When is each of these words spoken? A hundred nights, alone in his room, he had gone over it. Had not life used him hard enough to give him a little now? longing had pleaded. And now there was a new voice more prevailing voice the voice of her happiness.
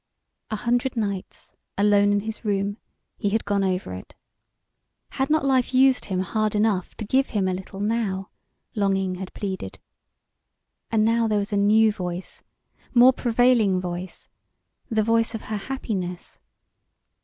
A 0.49 0.55
hundred 0.55 0.97
nights, 0.97 1.55
alone 1.77 2.11
in 2.11 2.21
his 2.21 2.43
room, 2.43 2.77
he 3.19 3.29
had 3.29 3.45
gone 3.45 3.63
over 3.63 3.93
it. 3.93 4.15
Had 5.09 5.29
not 5.29 5.45
life 5.45 5.75
used 5.75 6.05
him 6.05 6.21
hard 6.21 6.55
enough 6.55 6.95
to 6.97 7.05
give 7.05 7.29
him 7.29 7.47
a 7.47 7.53
little 7.53 7.79
now? 7.79 8.31
longing 8.73 9.13
had 9.21 9.31
pleaded. 9.35 9.77
And 10.89 11.05
now 11.05 11.27
there 11.27 11.37
was 11.37 11.53
a 11.53 11.55
new 11.55 11.91
voice 11.91 12.41
more 12.95 13.13
prevailing 13.13 13.79
voice 13.79 14.27
the 14.89 15.03
voice 15.03 15.35
of 15.35 15.41
her 15.43 15.57
happiness. 15.57 16.41